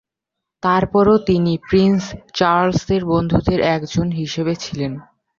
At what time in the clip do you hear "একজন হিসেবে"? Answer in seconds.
3.75-4.53